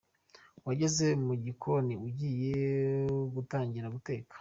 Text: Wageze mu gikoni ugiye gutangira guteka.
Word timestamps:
Wageze 0.65 1.05
mu 1.25 1.33
gikoni 1.45 1.93
ugiye 2.07 2.63
gutangira 3.33 3.87
guteka. 3.95 4.27